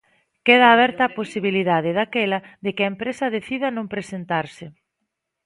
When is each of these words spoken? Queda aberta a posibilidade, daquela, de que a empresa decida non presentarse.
Queda 0.47 0.67
aberta 0.71 1.01
a 1.05 1.13
posibilidade, 1.19 1.89
daquela, 1.99 2.39
de 2.63 2.69
que 2.75 2.83
a 2.83 2.91
empresa 2.93 3.33
decida 3.37 3.67
non 3.77 3.91
presentarse. 3.93 4.65